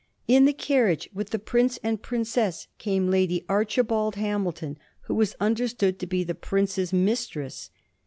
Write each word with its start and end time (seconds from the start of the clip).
In 0.27 0.45
the 0.45 0.51
carriage 0.53 1.07
with 1.13 1.29
the 1.29 1.37
prince 1.37 1.77
and 1.83 2.01
princess 2.01 2.67
came 2.79 3.11
Lady 3.11 3.45
Archibald 3.47 4.15
Hamilton, 4.15 4.79
who 5.01 5.13
was 5.13 5.35
understood 5.39 5.99
to 5.99 6.07
be 6.07 6.23
the 6.23 6.33
prince's 6.33 6.91
mistress. 6.91 7.69